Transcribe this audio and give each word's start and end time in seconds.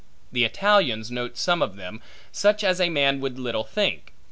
The 0.31 0.43
Italians 0.45 1.11
note 1.11 1.37
some 1.37 1.61
of 1.61 1.75
them, 1.75 2.01
such 2.31 2.63
as 2.63 2.81
a 2.81 2.89
man 2.89 3.19
would 3.21 3.37
little 3.37 3.63
think. 3.63 4.13